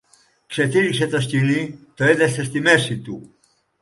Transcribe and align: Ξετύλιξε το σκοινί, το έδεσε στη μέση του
Ξετύλιξε 0.47 1.07
το 1.07 1.19
σκοινί, 1.21 1.79
το 1.95 2.03
έδεσε 2.03 2.43
στη 2.43 2.59
μέση 2.59 2.97
του 2.99 3.33